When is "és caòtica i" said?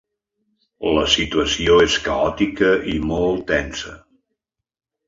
1.89-2.99